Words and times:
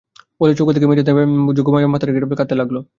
বলে 0.41 0.53
চৌকি 0.57 0.71
থেকে 0.75 0.87
মেঝেতে 0.89 1.11
নেমে 1.11 1.23
যোগমায়ার 1.57 1.83
কোলে 1.83 1.93
মাথা 1.93 2.05
রেখে 2.05 2.37
কাঁদতে 2.39 2.55
লাগল। 2.55 2.75